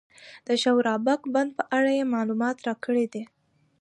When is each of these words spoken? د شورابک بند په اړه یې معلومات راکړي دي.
د 0.47 0.49
شورابک 0.61 1.21
بند 1.33 1.49
په 1.57 1.63
اړه 1.77 1.91
یې 1.97 2.11
معلومات 2.15 2.57
راکړي 2.67 3.05
دي. 3.13 3.23